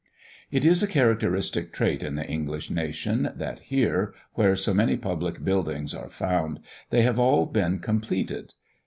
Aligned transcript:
It 0.49 0.65
is 0.65 0.81
a 0.81 0.87
characteristic 0.87 1.71
trait 1.71 2.01
in 2.01 2.15
the 2.15 2.25
English 2.25 2.71
nation, 2.71 3.29
that 3.35 3.59
here, 3.59 4.15
where 4.33 4.55
so 4.55 4.73
many 4.73 4.97
public 4.97 5.45
buildings 5.45 5.93
are 5.93 6.09
found, 6.09 6.59
they 6.89 7.03
have 7.03 7.19
all 7.19 7.45
been 7.45 7.77
completed. 7.77 8.55